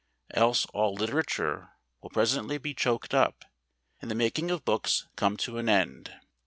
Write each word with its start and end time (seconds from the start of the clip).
Else 0.33 0.65
all 0.73 0.95
literature 0.95 1.73
will 2.01 2.09
presently 2.09 2.57
be 2.57 2.73
choked 2.73 3.13
up, 3.13 3.45
and 4.01 4.09
the 4.09 4.15
making 4.15 4.49
of 4.49 4.65
books 4.65 5.07
come 5.15 5.37
to 5.37 5.59
an 5.59 5.69
end. 5.69 6.11